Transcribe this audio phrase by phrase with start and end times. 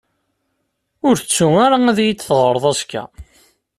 [1.07, 3.03] Ur tettu ara ad yi-d-taɣreḍ azekka.